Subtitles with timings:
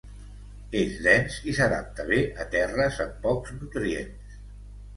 [0.79, 4.37] és dens i s'adapta bé a terres amb pocs nutrients